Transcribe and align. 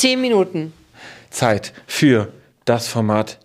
zehn 0.00 0.20
Minuten. 0.20 0.72
Zeit 1.28 1.72
für 1.86 2.32
das 2.64 2.88
Format 2.88 3.38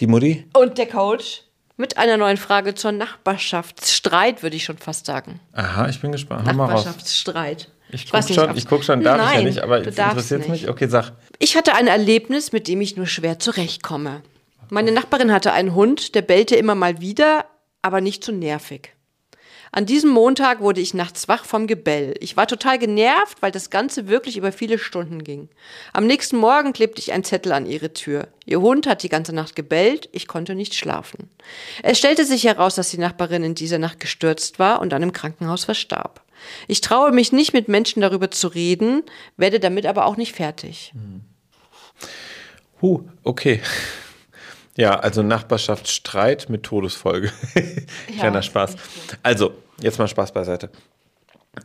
Die 0.00 0.06
Mutti. 0.06 0.46
Und 0.54 0.78
der 0.78 0.86
Coach 0.86 1.42
mit 1.76 1.98
einer 1.98 2.16
neuen 2.16 2.38
Frage 2.38 2.74
zur 2.74 2.92
Nachbarschaftsstreit, 2.92 4.42
würde 4.42 4.56
ich 4.56 4.64
schon 4.64 4.78
fast 4.78 5.06
sagen. 5.06 5.40
Aha, 5.52 5.88
ich 5.88 6.00
bin 6.00 6.12
gespannt. 6.12 6.46
Nachbarschaftsstreit. 6.46 7.70
Ich 7.90 8.06
guck 8.06 8.14
weiß 8.14 8.28
nicht, 8.28 8.34
schon, 8.40 8.56
ich 8.56 8.66
guck 8.66 8.84
schon, 8.84 9.02
darf 9.02 9.18
ich 9.18 9.26
ja 9.26 9.34
Nein, 9.34 9.44
nicht, 9.44 9.62
aber 9.62 9.78
interessiert 9.84 10.48
mich. 10.48 10.68
Okay, 10.68 10.86
sag. 10.88 11.12
Ich 11.38 11.56
hatte 11.56 11.74
ein 11.74 11.86
Erlebnis, 11.86 12.52
mit 12.52 12.68
dem 12.68 12.80
ich 12.80 12.96
nur 12.96 13.06
schwer 13.06 13.38
zurechtkomme. 13.38 14.22
Meine 14.70 14.92
Nachbarin 14.92 15.32
hatte 15.32 15.52
einen 15.52 15.74
Hund, 15.74 16.14
der 16.14 16.22
bellte 16.22 16.54
immer 16.54 16.74
mal 16.74 17.00
wieder, 17.00 17.44
aber 17.82 18.00
nicht 18.00 18.22
zu 18.22 18.32
nervig. 18.32 18.94
An 19.72 19.86
diesem 19.86 20.10
Montag 20.10 20.60
wurde 20.60 20.80
ich 20.80 20.94
nachts 20.94 21.28
wach 21.28 21.44
vom 21.44 21.68
Gebell. 21.68 22.14
Ich 22.20 22.36
war 22.36 22.48
total 22.48 22.78
genervt, 22.78 23.40
weil 23.40 23.52
das 23.52 23.70
Ganze 23.70 24.08
wirklich 24.08 24.36
über 24.36 24.50
viele 24.50 24.78
Stunden 24.78 25.22
ging. 25.22 25.48
Am 25.92 26.06
nächsten 26.06 26.38
Morgen 26.38 26.72
klebte 26.72 27.00
ich 27.00 27.12
einen 27.12 27.22
Zettel 27.22 27.52
an 27.52 27.66
ihre 27.66 27.92
Tür. 27.92 28.26
Ihr 28.46 28.60
Hund 28.60 28.88
hat 28.88 29.04
die 29.04 29.08
ganze 29.08 29.32
Nacht 29.32 29.54
gebellt, 29.54 30.08
ich 30.10 30.26
konnte 30.26 30.56
nicht 30.56 30.74
schlafen. 30.74 31.30
Es 31.84 31.98
stellte 31.98 32.24
sich 32.24 32.44
heraus, 32.44 32.74
dass 32.74 32.90
die 32.90 32.98
Nachbarin 32.98 33.44
in 33.44 33.54
dieser 33.54 33.78
Nacht 33.78 34.00
gestürzt 34.00 34.58
war 34.58 34.80
und 34.80 34.90
dann 34.90 35.04
im 35.04 35.12
Krankenhaus 35.12 35.64
verstarb. 35.64 36.22
Ich 36.66 36.80
traue 36.80 37.12
mich 37.12 37.32
nicht, 37.32 37.52
mit 37.52 37.68
Menschen 37.68 38.00
darüber 38.00 38.30
zu 38.30 38.48
reden, 38.48 39.04
werde 39.36 39.60
damit 39.60 39.86
aber 39.86 40.06
auch 40.06 40.16
nicht 40.16 40.34
fertig. 40.34 40.92
Huh, 42.80 43.02
okay. 43.22 43.60
Ja, 44.76 44.98
also 44.98 45.22
Nachbarschaftsstreit 45.22 46.48
mit 46.48 46.62
Todesfolge. 46.62 47.30
Kleiner 48.18 48.42
Spaß. 48.42 48.76
Also, 49.22 49.52
jetzt 49.80 49.98
mal 49.98 50.08
Spaß 50.08 50.32
beiseite. 50.32 50.70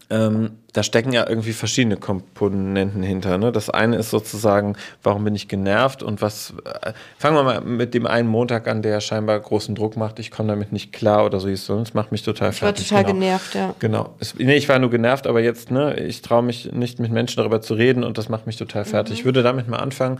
Ähm, 0.09 0.57
da 0.73 0.81
stecken 0.81 1.13
ja 1.13 1.29
irgendwie 1.29 1.53
verschiedene 1.53 1.97
Komponenten 1.97 3.03
hinter. 3.03 3.37
Ne? 3.37 3.51
Das 3.51 3.69
eine 3.69 3.97
ist 3.97 4.09
sozusagen, 4.09 4.75
warum 5.03 5.23
bin 5.23 5.35
ich 5.35 5.47
genervt 5.47 6.01
und 6.01 6.23
was. 6.23 6.55
Äh, 6.81 6.93
fangen 7.19 7.35
wir 7.35 7.43
mal 7.43 7.61
mit 7.61 7.93
dem 7.93 8.07
einen 8.07 8.27
Montag 8.27 8.67
an, 8.67 8.81
der 8.81 8.99
scheinbar 8.99 9.39
großen 9.39 9.75
Druck 9.75 9.95
macht. 9.95 10.17
Ich 10.17 10.31
komme 10.31 10.49
damit 10.49 10.71
nicht 10.71 10.91
klar 10.91 11.23
oder 11.23 11.39
so. 11.39 11.47
hieß 11.47 11.59
es, 11.59 11.65
sonst 11.67 11.93
macht 11.93 12.11
mich 12.11 12.23
total 12.23 12.49
Ich 12.49 12.63
war 12.63 12.69
fertig. 12.69 12.89
total 12.89 13.03
genau. 13.03 13.19
genervt, 13.19 13.53
ja. 13.53 13.75
Genau. 13.77 14.15
Es, 14.19 14.33
nee, 14.33 14.55
ich 14.55 14.67
war 14.67 14.79
nur 14.79 14.89
genervt, 14.89 15.27
aber 15.27 15.41
jetzt, 15.41 15.69
ne, 15.69 15.93
ich 15.99 16.23
traue 16.23 16.41
mich 16.41 16.71
nicht 16.71 16.99
mit 16.99 17.11
Menschen 17.11 17.37
darüber 17.37 17.61
zu 17.61 17.75
reden 17.75 18.03
und 18.03 18.17
das 18.17 18.27
macht 18.27 18.47
mich 18.47 18.57
total 18.57 18.85
fertig. 18.85 19.17
Mhm. 19.17 19.19
Ich 19.19 19.25
würde 19.25 19.43
damit 19.43 19.67
mal 19.67 19.77
anfangen. 19.77 20.19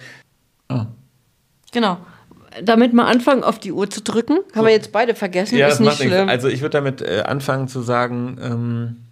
Genau. 1.72 1.98
Damit 2.64 2.94
mal 2.94 3.06
anfangen, 3.06 3.44
auf 3.44 3.60
die 3.60 3.72
Uhr 3.72 3.90
zu 3.90 4.02
drücken. 4.02 4.40
Haben 4.56 4.66
wir 4.66 4.72
jetzt 4.74 4.92
beide 4.92 5.16
vergessen. 5.16 5.58
Ja, 5.58 5.68
ist 5.68 5.80
nicht 5.80 5.90
macht 5.90 6.00
nichts. 6.00 6.14
schlimm. 6.16 6.30
Also 6.30 6.48
ich 6.48 6.62
würde 6.62 6.72
damit 6.72 7.02
äh, 7.02 7.24
anfangen 7.26 7.68
zu 7.68 7.82
sagen, 7.82 8.38
ähm, 8.42 9.05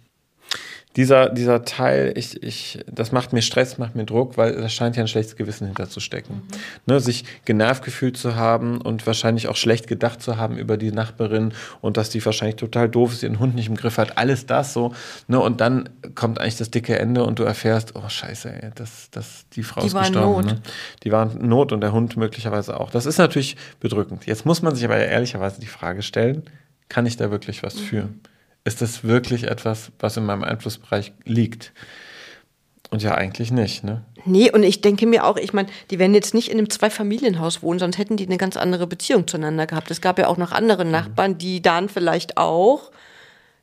dieser, 0.96 1.28
dieser 1.28 1.64
Teil, 1.64 2.12
ich, 2.16 2.40
ich, 2.42 2.78
das 2.86 3.10
macht 3.10 3.32
mir 3.32 3.42
Stress, 3.42 3.78
macht 3.78 3.96
mir 3.96 4.04
Druck, 4.04 4.36
weil 4.36 4.54
da 4.54 4.68
scheint 4.68 4.96
ja 4.96 5.02
ein 5.02 5.08
schlechtes 5.08 5.34
Gewissen 5.34 5.66
hinterzustecken. 5.66 6.42
Ne, 6.86 7.00
sich 7.00 7.24
genervt 7.44 7.84
gefühlt 7.84 8.16
zu 8.16 8.36
haben 8.36 8.80
und 8.80 9.04
wahrscheinlich 9.06 9.48
auch 9.48 9.56
schlecht 9.56 9.88
gedacht 9.88 10.22
zu 10.22 10.36
haben 10.36 10.56
über 10.56 10.76
die 10.76 10.92
Nachbarin 10.92 11.52
und 11.80 11.96
dass 11.96 12.10
die 12.10 12.24
wahrscheinlich 12.24 12.56
total 12.56 12.88
doof 12.88 13.12
ist, 13.12 13.24
ihren 13.24 13.40
Hund 13.40 13.56
nicht 13.56 13.68
im 13.68 13.76
Griff 13.76 13.98
hat, 13.98 14.18
alles 14.18 14.46
das 14.46 14.72
so. 14.72 14.94
Ne, 15.26 15.40
und 15.40 15.60
dann 15.60 15.88
kommt 16.14 16.40
eigentlich 16.40 16.56
das 16.56 16.70
dicke 16.70 16.96
Ende 16.96 17.24
und 17.24 17.40
du 17.40 17.42
erfährst, 17.42 17.96
oh 17.96 18.08
scheiße, 18.08 18.62
ey, 18.62 18.70
das, 18.76 19.10
das, 19.10 19.46
die 19.52 19.64
Frau 19.64 19.80
Die 19.80 19.88
ist 19.88 19.98
gestorben. 19.98 20.46
Not. 20.46 20.46
Ne? 20.46 20.62
Die 21.02 21.10
waren 21.10 21.46
Not 21.46 21.72
und 21.72 21.80
der 21.80 21.92
Hund 21.92 22.16
möglicherweise 22.16 22.78
auch. 22.78 22.90
Das 22.90 23.06
ist 23.06 23.18
natürlich 23.18 23.56
bedrückend. 23.80 24.26
Jetzt 24.26 24.46
muss 24.46 24.62
man 24.62 24.76
sich 24.76 24.84
aber 24.84 24.96
ehrlicherweise 24.96 25.60
die 25.60 25.66
Frage 25.66 26.02
stellen, 26.02 26.44
kann 26.88 27.06
ich 27.06 27.16
da 27.16 27.32
wirklich 27.32 27.64
was 27.64 27.80
für? 27.80 28.08
Ist 28.64 28.82
das 28.82 29.04
wirklich 29.04 29.44
etwas, 29.44 29.92
was 29.98 30.16
in 30.16 30.24
meinem 30.24 30.44
Einflussbereich 30.44 31.12
liegt? 31.24 31.72
Und 32.90 33.02
ja, 33.02 33.14
eigentlich 33.14 33.50
nicht, 33.50 33.84
ne? 33.84 34.04
nee, 34.24 34.50
und 34.50 34.62
ich 34.62 34.80
denke 34.80 35.06
mir 35.06 35.24
auch, 35.24 35.36
ich 35.36 35.52
meine, 35.52 35.68
die 35.90 35.98
werden 35.98 36.14
jetzt 36.14 36.34
nicht 36.34 36.48
in 36.48 36.58
einem 36.58 36.70
Zweifamilienhaus 36.70 37.62
wohnen, 37.62 37.78
sonst 37.78 37.98
hätten 37.98 38.16
die 38.16 38.26
eine 38.26 38.36
ganz 38.36 38.56
andere 38.56 38.86
Beziehung 38.86 39.26
zueinander 39.26 39.66
gehabt. 39.66 39.90
Es 39.90 40.00
gab 40.00 40.18
ja 40.18 40.28
auch 40.28 40.36
noch 40.36 40.52
andere 40.52 40.84
Nachbarn, 40.84 41.38
die 41.38 41.62
dann 41.62 41.88
vielleicht 41.88 42.36
auch 42.36 42.90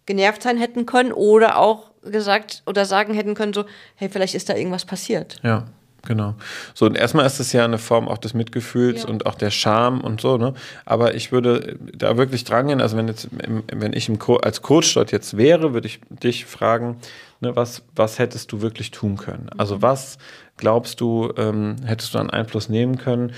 genervt 0.06 0.44
sein 0.44 0.58
hätten 0.58 0.86
können 0.86 1.14
oder 1.14 1.58
auch 1.58 1.92
gesagt 2.02 2.64
oder 2.66 2.86
sagen 2.86 3.14
hätten 3.14 3.36
können, 3.36 3.54
so, 3.54 3.66
hey, 3.96 4.09
vielleicht 4.09 4.36
ist 4.36 4.50
da 4.50 4.56
irgendwas 4.56 4.86
passiert. 4.86 5.40
Ja, 5.44 5.68
genau. 6.06 6.35
So, 6.73 6.85
und 6.85 6.95
erstmal 6.95 7.25
ist 7.25 7.39
es 7.39 7.51
ja 7.53 7.66
eine 7.66 7.78
Form 7.78 8.07
auch 8.07 8.17
des 8.17 8.34
Mitgefühls 8.34 9.03
Ja. 9.03 9.09
und 9.09 9.25
auch 9.25 9.35
der 9.35 9.51
Scham 9.51 10.01
und 10.01 10.22
so, 10.22 10.38
ne? 10.38 10.53
Aber 10.85 11.16
ich 11.16 11.31
würde 11.31 11.78
da 11.95 12.17
wirklich 12.17 12.44
dran 12.44 12.67
gehen, 12.67 12.81
also 12.81 12.97
wenn 12.97 13.07
jetzt, 13.07 13.29
wenn 13.31 13.94
ich 13.94 14.09
im 14.09 14.19
Co 14.19 14.38
als 14.38 14.62
Coach 14.62 14.94
dort 14.94 15.12
jetzt 15.12 15.38
wäre, 15.38 15.73
würde 15.73 15.88
ich 15.88 16.00
dich 16.09 16.45
fragen, 16.45 16.97
ne, 17.39 17.56
was, 17.56 17.84
was 17.95 18.19
hättest 18.19 18.51
du 18.51 18.62
wirklich 18.62 18.91
tun 18.91 19.17
können? 19.17 19.50
Also 19.57 19.81
was 19.81 20.17
glaubst 20.57 21.01
du, 21.01 21.31
ähm, 21.38 21.78
hättest 21.85 22.13
du 22.13 22.19
an 22.19 22.29
Einfluss 22.29 22.69
nehmen 22.69 22.97
können, 22.97 23.33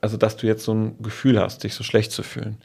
also 0.00 0.16
dass 0.16 0.36
du 0.36 0.46
jetzt 0.46 0.64
so 0.64 0.72
ein 0.74 0.96
Gefühl 1.02 1.40
hast, 1.40 1.64
dich 1.64 1.74
so 1.74 1.82
schlecht 1.84 2.12
zu 2.12 2.22
fühlen? 2.22 2.58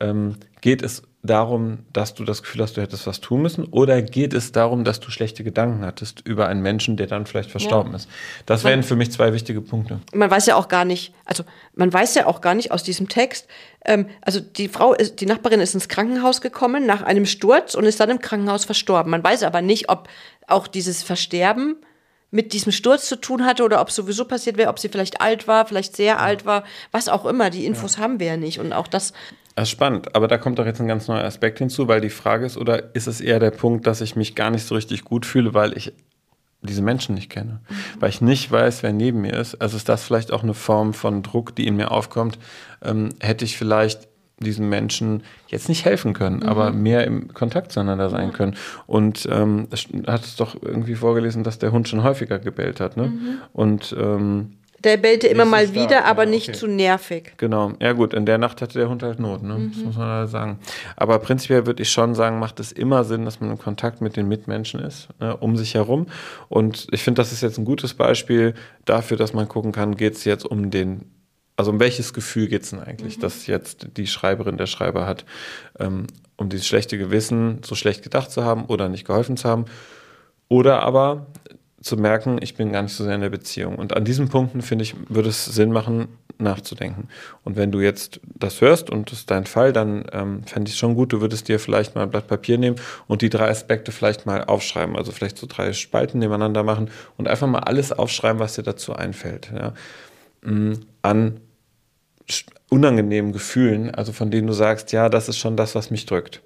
Ähm, 0.00 0.36
geht 0.60 0.82
es 0.82 1.02
darum, 1.28 1.80
dass 1.92 2.14
du 2.14 2.24
das 2.24 2.42
Gefühl 2.42 2.62
hast, 2.62 2.76
du 2.76 2.80
hättest 2.80 3.06
was 3.06 3.20
tun 3.20 3.42
müssen? 3.42 3.64
Oder 3.66 4.02
geht 4.02 4.34
es 4.34 4.50
darum, 4.50 4.82
dass 4.82 4.98
du 4.98 5.10
schlechte 5.10 5.44
Gedanken 5.44 5.84
hattest 5.84 6.26
über 6.26 6.48
einen 6.48 6.60
Menschen, 6.60 6.96
der 6.96 7.06
dann 7.06 7.26
vielleicht 7.26 7.50
verstorben 7.50 7.94
ist? 7.94 8.08
Das 8.46 8.64
wären 8.64 8.82
für 8.82 8.96
mich 8.96 9.12
zwei 9.12 9.32
wichtige 9.32 9.60
Punkte. 9.60 10.00
man 10.12 10.30
weiß 10.30 10.46
ja 10.46 10.56
auch 10.56 10.68
gar 10.68 10.84
nicht, 10.84 11.14
also 11.24 11.44
man 11.74 11.92
weiß 11.92 12.16
ja 12.16 12.26
auch 12.26 12.40
gar 12.40 12.54
nicht 12.54 12.72
aus 12.72 12.82
diesem 12.82 13.08
Text, 13.08 13.46
ähm, 13.84 14.08
also 14.22 14.40
die 14.40 14.68
Frau, 14.68 14.94
ist, 14.94 15.20
die 15.20 15.26
Nachbarin 15.26 15.60
ist 15.60 15.74
ins 15.74 15.88
Krankenhaus 15.88 16.40
gekommen 16.40 16.86
nach 16.86 17.02
einem 17.02 17.26
Sturz 17.26 17.74
und 17.74 17.84
ist 17.84 18.00
dann 18.00 18.10
im 18.10 18.18
Krankenhaus 18.18 18.64
verstorben. 18.64 19.10
Man 19.10 19.22
weiß 19.22 19.44
aber 19.44 19.62
nicht, 19.62 19.88
ob 19.88 20.08
auch 20.46 20.66
dieses 20.66 21.02
Versterben 21.02 21.76
mit 22.30 22.52
diesem 22.52 22.72
Sturz 22.72 23.08
zu 23.08 23.16
tun 23.16 23.46
hatte 23.46 23.64
oder 23.64 23.80
ob 23.80 23.90
sowieso 23.90 24.24
passiert 24.26 24.56
wäre, 24.56 24.68
ob 24.68 24.78
sie 24.78 24.88
vielleicht 24.88 25.20
alt 25.20 25.48
war, 25.48 25.66
vielleicht 25.66 25.96
sehr 25.96 26.20
alt 26.20 26.44
war, 26.44 26.64
was 26.92 27.08
auch 27.08 27.24
immer. 27.24 27.50
Die 27.50 27.64
Infos 27.64 27.98
haben 27.98 28.20
wir 28.20 28.26
ja 28.26 28.36
nicht 28.36 28.60
und 28.60 28.72
auch 28.72 28.86
das, 28.86 29.12
spannend, 29.66 30.14
aber 30.14 30.28
da 30.28 30.38
kommt 30.38 30.58
doch 30.58 30.66
jetzt 30.66 30.80
ein 30.80 30.88
ganz 30.88 31.08
neuer 31.08 31.24
Aspekt 31.24 31.58
hinzu, 31.58 31.88
weil 31.88 32.00
die 32.00 32.10
Frage 32.10 32.46
ist, 32.46 32.56
oder 32.56 32.94
ist 32.94 33.06
es 33.06 33.20
eher 33.20 33.40
der 33.40 33.50
Punkt, 33.50 33.86
dass 33.86 34.00
ich 34.00 34.16
mich 34.16 34.34
gar 34.34 34.50
nicht 34.50 34.64
so 34.66 34.74
richtig 34.74 35.04
gut 35.04 35.26
fühle, 35.26 35.54
weil 35.54 35.76
ich 35.76 35.92
diese 36.62 36.82
Menschen 36.82 37.14
nicht 37.14 37.30
kenne, 37.30 37.60
weil 38.00 38.10
ich 38.10 38.20
nicht 38.20 38.50
weiß, 38.50 38.82
wer 38.82 38.92
neben 38.92 39.20
mir 39.20 39.34
ist. 39.34 39.60
Also 39.60 39.76
ist 39.76 39.88
das 39.88 40.04
vielleicht 40.04 40.32
auch 40.32 40.42
eine 40.42 40.54
Form 40.54 40.92
von 40.92 41.22
Druck, 41.22 41.54
die 41.54 41.66
in 41.66 41.76
mir 41.76 41.90
aufkommt. 41.90 42.38
Ähm, 42.82 43.10
hätte 43.20 43.44
ich 43.44 43.56
vielleicht 43.56 44.08
diesen 44.40 44.68
Menschen 44.68 45.22
jetzt 45.48 45.68
nicht 45.68 45.84
helfen 45.84 46.14
können, 46.14 46.42
aber 46.42 46.72
mehr 46.72 47.04
im 47.06 47.32
Kontakt 47.34 47.72
zueinander 47.72 48.08
sein 48.08 48.32
können. 48.32 48.56
Und 48.86 49.28
ähm, 49.30 49.68
hat 50.06 50.24
es 50.24 50.36
doch 50.36 50.60
irgendwie 50.60 50.94
vorgelesen, 50.94 51.44
dass 51.44 51.58
der 51.58 51.72
Hund 51.72 51.88
schon 51.88 52.02
häufiger 52.02 52.38
gebellt 52.38 52.80
hat. 52.80 52.96
Ne? 52.96 53.12
Und 53.52 53.94
ähm, 53.98 54.54
der 54.84 54.96
bellte 54.96 55.26
immer 55.26 55.44
mal 55.44 55.66
stark, 55.66 55.74
wieder, 55.74 56.04
aber 56.04 56.24
ja, 56.24 56.30
nicht 56.30 56.48
okay. 56.50 56.58
zu 56.58 56.66
nervig. 56.68 57.32
Genau, 57.36 57.72
ja 57.80 57.92
gut, 57.92 58.14
in 58.14 58.26
der 58.26 58.38
Nacht 58.38 58.62
hatte 58.62 58.78
der 58.78 58.88
Hund 58.88 59.02
halt 59.02 59.18
Not, 59.18 59.42
ne? 59.42 59.70
das 59.74 59.84
muss 59.84 59.96
man 59.96 60.08
leider 60.08 60.28
sagen. 60.28 60.58
Aber 60.96 61.18
prinzipiell 61.18 61.66
würde 61.66 61.82
ich 61.82 61.90
schon 61.90 62.14
sagen, 62.14 62.38
macht 62.38 62.60
es 62.60 62.70
immer 62.70 63.02
Sinn, 63.04 63.24
dass 63.24 63.40
man 63.40 63.50
in 63.50 63.58
Kontakt 63.58 64.00
mit 64.00 64.16
den 64.16 64.28
Mitmenschen 64.28 64.80
ist, 64.80 65.08
ne, 65.20 65.36
um 65.36 65.56
sich 65.56 65.74
herum. 65.74 66.06
Und 66.48 66.86
ich 66.92 67.02
finde, 67.02 67.20
das 67.20 67.32
ist 67.32 67.42
jetzt 67.42 67.58
ein 67.58 67.64
gutes 67.64 67.94
Beispiel 67.94 68.54
dafür, 68.84 69.16
dass 69.16 69.32
man 69.32 69.48
gucken 69.48 69.72
kann, 69.72 69.96
geht 69.96 70.14
es 70.14 70.24
jetzt 70.24 70.44
um 70.44 70.70
den, 70.70 71.10
also 71.56 71.72
um 71.72 71.80
welches 71.80 72.12
Gefühl 72.12 72.46
geht 72.46 72.62
es 72.62 72.70
denn 72.70 72.80
eigentlich, 72.80 73.18
dass 73.18 73.48
jetzt 73.48 73.88
die 73.96 74.06
Schreiberin, 74.06 74.58
der 74.58 74.66
Schreiber 74.66 75.06
hat, 75.06 75.24
ähm, 75.80 76.06
um 76.36 76.48
dieses 76.48 76.68
schlechte 76.68 76.98
Gewissen, 76.98 77.62
so 77.64 77.74
schlecht 77.74 78.04
gedacht 78.04 78.30
zu 78.30 78.44
haben 78.44 78.66
oder 78.66 78.88
nicht 78.88 79.04
geholfen 79.04 79.36
zu 79.36 79.48
haben. 79.48 79.64
Oder 80.48 80.82
aber 80.82 81.26
zu 81.80 81.96
merken, 81.96 82.38
ich 82.40 82.56
bin 82.56 82.72
gar 82.72 82.82
nicht 82.82 82.94
so 82.94 83.04
sehr 83.04 83.14
in 83.14 83.20
der 83.20 83.30
Beziehung. 83.30 83.76
Und 83.76 83.96
an 83.96 84.04
diesen 84.04 84.28
Punkten, 84.28 84.62
finde 84.62 84.82
ich, 84.82 84.94
würde 85.08 85.28
es 85.28 85.44
Sinn 85.44 85.70
machen, 85.70 86.08
nachzudenken. 86.38 87.08
Und 87.44 87.56
wenn 87.56 87.72
du 87.72 87.80
jetzt 87.80 88.20
das 88.24 88.60
hörst 88.60 88.90
und 88.90 89.10
das 89.10 89.20
ist 89.20 89.30
dein 89.30 89.46
Fall, 89.46 89.72
dann 89.72 90.04
ähm, 90.12 90.42
fände 90.44 90.68
ich 90.68 90.74
es 90.74 90.78
schon 90.78 90.94
gut, 90.94 91.12
du 91.12 91.20
würdest 91.20 91.48
dir 91.48 91.58
vielleicht 91.58 91.94
mal 91.94 92.02
ein 92.02 92.10
Blatt 92.10 92.26
Papier 92.26 92.58
nehmen 92.58 92.76
und 93.06 93.22
die 93.22 93.30
drei 93.30 93.48
Aspekte 93.48 93.92
vielleicht 93.92 94.26
mal 94.26 94.44
aufschreiben. 94.44 94.96
Also 94.96 95.12
vielleicht 95.12 95.38
so 95.38 95.46
drei 95.48 95.72
Spalten 95.72 96.18
nebeneinander 96.18 96.62
machen 96.62 96.90
und 97.16 97.28
einfach 97.28 97.46
mal 97.46 97.60
alles 97.60 97.92
aufschreiben, 97.92 98.40
was 98.40 98.54
dir 98.54 98.62
dazu 98.62 98.94
einfällt. 98.94 99.50
Ja. 99.54 99.74
Mm, 100.42 100.74
An 101.02 101.40
unangenehmen 102.68 103.32
Gefühlen, 103.32 103.94
also 103.94 104.12
von 104.12 104.30
denen 104.30 104.46
du 104.46 104.52
sagst, 104.52 104.92
ja, 104.92 105.08
das 105.08 105.28
ist 105.28 105.38
schon 105.38 105.56
das, 105.56 105.74
was 105.74 105.90
mich 105.90 106.06
drückt. 106.06 106.42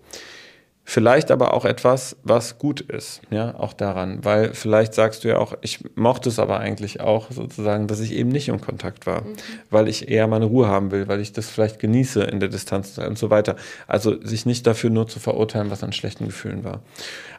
Vielleicht 0.84 1.30
aber 1.30 1.54
auch 1.54 1.64
etwas, 1.64 2.16
was 2.24 2.58
gut 2.58 2.80
ist, 2.80 3.22
ja, 3.30 3.54
auch 3.54 3.72
daran, 3.72 4.24
weil 4.24 4.52
vielleicht 4.52 4.94
sagst 4.94 5.22
du 5.22 5.28
ja 5.28 5.38
auch, 5.38 5.54
ich 5.60 5.78
mochte 5.94 6.28
es 6.28 6.40
aber 6.40 6.58
eigentlich 6.58 7.00
auch 7.00 7.30
sozusagen, 7.30 7.86
dass 7.86 8.00
ich 8.00 8.12
eben 8.12 8.30
nicht 8.30 8.48
im 8.48 8.60
Kontakt 8.60 9.06
war, 9.06 9.22
weil 9.70 9.86
ich 9.86 10.08
eher 10.08 10.26
meine 10.26 10.46
Ruhe 10.46 10.66
haben 10.66 10.90
will, 10.90 11.06
weil 11.06 11.20
ich 11.20 11.32
das 11.32 11.48
vielleicht 11.48 11.78
genieße 11.78 12.24
in 12.24 12.40
der 12.40 12.48
Distanz 12.48 12.98
und 12.98 13.16
so 13.16 13.30
weiter. 13.30 13.54
Also 13.86 14.20
sich 14.22 14.44
nicht 14.44 14.66
dafür 14.66 14.90
nur 14.90 15.06
zu 15.06 15.20
verurteilen, 15.20 15.70
was 15.70 15.84
an 15.84 15.92
schlechten 15.92 16.26
Gefühlen 16.26 16.64
war. 16.64 16.82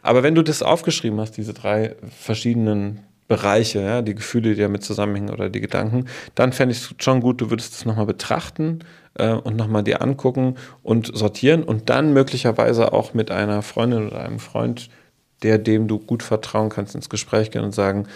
Aber 0.02 0.22
wenn 0.22 0.34
du 0.34 0.42
das 0.42 0.62
aufgeschrieben 0.62 1.20
hast, 1.20 1.36
diese 1.36 1.52
drei 1.52 1.96
verschiedenen 2.18 3.00
Bereiche, 3.26 3.80
ja, 3.80 4.02
die 4.02 4.14
Gefühle, 4.14 4.54
die 4.54 4.60
damit 4.60 4.84
zusammenhängen 4.84 5.30
oder 5.30 5.48
die 5.48 5.60
Gedanken, 5.60 6.06
dann 6.34 6.52
fände 6.52 6.72
ich 6.74 6.78
es 6.78 6.94
schon 6.98 7.20
gut, 7.20 7.40
du 7.40 7.50
würdest 7.50 7.72
es 7.72 7.84
nochmal 7.86 8.06
betrachten 8.06 8.80
äh, 9.14 9.32
und 9.32 9.56
nochmal 9.56 9.82
dir 9.82 10.02
angucken 10.02 10.56
und 10.82 11.16
sortieren 11.16 11.62
und 11.62 11.88
dann 11.88 12.12
möglicherweise 12.12 12.92
auch 12.92 13.14
mit 13.14 13.30
einer 13.30 13.62
Freundin 13.62 14.08
oder 14.08 14.20
einem 14.20 14.40
Freund, 14.40 14.90
der 15.42 15.58
dem 15.58 15.88
du 15.88 15.98
gut 15.98 16.22
vertrauen 16.22 16.68
kannst, 16.68 16.94
ins 16.94 17.08
Gespräch 17.08 17.50
gehen 17.50 17.64
und 17.64 17.72
sagen, 17.72 18.06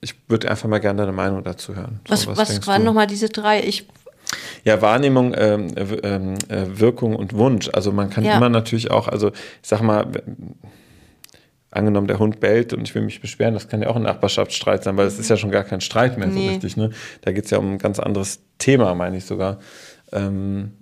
ich 0.00 0.14
würde 0.28 0.50
einfach 0.50 0.68
mal 0.68 0.78
gerne 0.78 1.02
deine 1.02 1.12
Meinung 1.12 1.42
dazu 1.42 1.74
hören. 1.74 2.00
So, 2.06 2.12
was 2.12 2.26
was, 2.26 2.38
was 2.38 2.66
waren 2.66 2.84
nochmal 2.84 3.06
diese 3.06 3.28
drei? 3.28 3.62
Ich 3.62 3.86
ja, 4.64 4.80
Wahrnehmung, 4.80 5.34
ähm, 5.36 5.68
ähm, 5.76 6.34
äh, 6.48 6.66
Wirkung 6.66 7.16
und 7.16 7.34
Wunsch. 7.34 7.68
Also 7.72 7.92
man 7.92 8.10
kann 8.10 8.24
ja. 8.24 8.36
immer 8.36 8.48
natürlich 8.48 8.90
auch, 8.90 9.08
also 9.08 9.28
ich 9.28 9.68
sag 9.68 9.82
mal, 9.82 10.06
angenommen, 11.74 12.06
der 12.06 12.18
Hund 12.18 12.40
bellt 12.40 12.72
und 12.72 12.82
ich 12.82 12.94
will 12.94 13.02
mich 13.02 13.20
beschweren, 13.20 13.54
das 13.54 13.68
kann 13.68 13.82
ja 13.82 13.88
auch 13.88 13.96
ein 13.96 14.02
Nachbarschaftsstreit 14.02 14.84
sein, 14.84 14.96
weil 14.96 15.06
es 15.06 15.18
ist 15.18 15.30
ja 15.30 15.36
schon 15.36 15.50
gar 15.50 15.64
kein 15.64 15.80
Streit 15.80 16.18
mehr 16.18 16.28
nee. 16.28 16.46
so 16.46 16.48
richtig. 16.48 16.76
Ne? 16.76 16.90
Da 17.22 17.32
geht 17.32 17.44
es 17.44 17.50
ja 17.50 17.58
um 17.58 17.74
ein 17.74 17.78
ganz 17.78 17.98
anderes 17.98 18.40
Thema, 18.58 18.94
meine 18.94 19.16
ich 19.16 19.24
sogar. 19.24 19.58
Ähm, 20.12 20.72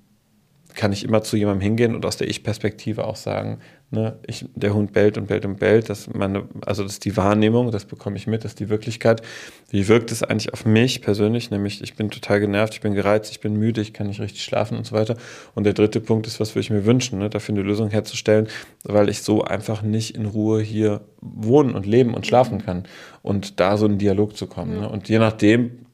kann 0.74 0.92
ich 0.92 1.04
immer 1.04 1.22
zu 1.22 1.36
jemandem 1.36 1.62
hingehen 1.62 1.94
und 1.94 2.04
aus 2.06 2.16
der 2.16 2.28
Ich-Perspektive 2.28 3.04
auch 3.04 3.16
sagen, 3.16 3.58
ne, 3.90 4.18
ich, 4.26 4.46
der 4.54 4.74
Hund 4.74 4.92
bellt 4.92 5.18
und 5.18 5.26
bellt 5.26 5.44
und 5.44 5.58
bellt, 5.58 5.90
das 5.90 6.12
meine, 6.12 6.48
also 6.64 6.82
das 6.82 6.92
ist 6.92 7.04
die 7.04 7.16
Wahrnehmung, 7.16 7.70
das 7.70 7.84
bekomme 7.84 8.16
ich 8.16 8.26
mit, 8.26 8.44
das 8.44 8.52
ist 8.52 8.60
die 8.60 8.68
Wirklichkeit. 8.68 9.22
Wie 9.70 9.88
wirkt 9.88 10.10
es 10.10 10.22
eigentlich 10.22 10.52
auf 10.52 10.64
mich 10.64 11.02
persönlich? 11.02 11.50
Nämlich, 11.50 11.82
ich 11.82 11.94
bin 11.94 12.10
total 12.10 12.40
genervt, 12.40 12.74
ich 12.74 12.80
bin 12.80 12.94
gereizt, 12.94 13.30
ich 13.30 13.40
bin 13.40 13.56
müde, 13.56 13.80
ich 13.80 13.92
kann 13.92 14.06
nicht 14.06 14.20
richtig 14.20 14.42
schlafen 14.42 14.76
und 14.78 14.86
so 14.86 14.94
weiter. 14.94 15.16
Und 15.54 15.64
der 15.64 15.74
dritte 15.74 16.00
Punkt 16.00 16.26
ist, 16.26 16.40
was 16.40 16.54
würde 16.54 16.60
ich 16.60 16.70
mir 16.70 16.84
wünschen, 16.84 17.18
ne, 17.18 17.30
dafür 17.30 17.54
eine 17.54 17.62
Lösung 17.62 17.90
herzustellen, 17.90 18.48
weil 18.84 19.08
ich 19.08 19.22
so 19.22 19.42
einfach 19.42 19.82
nicht 19.82 20.16
in 20.16 20.26
Ruhe 20.26 20.62
hier 20.62 21.02
wohnen 21.20 21.74
und 21.74 21.86
leben 21.86 22.14
und 22.14 22.26
schlafen 22.26 22.64
kann. 22.64 22.84
Und 23.22 23.60
da 23.60 23.76
so 23.76 23.86
in 23.86 23.98
Dialog 23.98 24.36
zu 24.36 24.46
kommen. 24.46 24.80
Ne? 24.80 24.88
Und 24.88 25.08
je 25.08 25.18
nachdem 25.18 25.86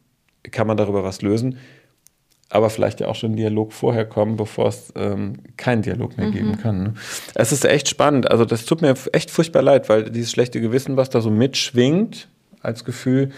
kann 0.51 0.67
man 0.67 0.77
darüber 0.77 1.05
was 1.05 1.21
lösen 1.21 1.59
aber 2.51 2.71
vielleicht 2.71 3.01
ja 3.01 3.09
auch 3.09 3.15
schon 3.15 3.37
Dialog 3.37 3.73
vorher 3.73 4.07
kommen, 4.07 4.37
bevor 4.37 4.69
es 4.69 4.93
ähm, 4.97 5.35
keinen 5.57 5.83
Dialog 5.83 6.17
mehr 6.17 6.29
mhm. 6.29 6.33
geben 6.33 6.59
kann. 6.59 6.83
Ne? 6.83 6.95
Es 7.35 7.53
ist 7.53 7.65
echt 7.65 7.89
spannend. 7.89 8.31
Also 8.31 8.45
das 8.45 8.65
tut 8.65 8.81
mir 8.81 8.95
echt 9.13 9.31
furchtbar 9.31 9.63
leid, 9.63 9.89
weil 9.89 10.11
dieses 10.11 10.31
schlechte 10.31 10.61
Gewissen, 10.61 10.97
was 10.97 11.11
da 11.11 11.21
so 11.21 11.31
mitschwingt 11.31 12.29
als 12.63 12.85
Gefühl, 12.85 13.31